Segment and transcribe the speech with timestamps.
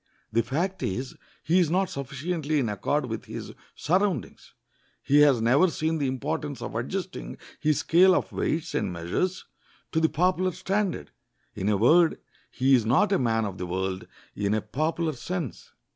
[0.33, 4.55] The fact is, he is not sufficiently in accord with his surroundings.
[5.03, 9.45] He has never seen the importance of adjusting his scale of weights and measures
[9.91, 11.11] to the popular standard.
[11.53, 12.17] In a word,
[12.49, 15.71] he is not a man of the world, in a popular sense.